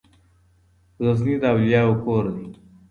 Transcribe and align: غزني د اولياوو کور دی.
غزني 1.05 1.35
د 1.41 1.43
اولياوو 1.51 2.01
کور 2.03 2.25
دی. 2.35 2.47